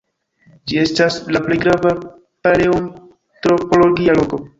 [0.69, 1.91] Ĝi estas la plej grava
[2.47, 4.41] paleoantropologia loko.